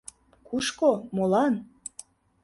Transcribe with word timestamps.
—Кушко, 0.47 0.91
молан? 1.15 1.53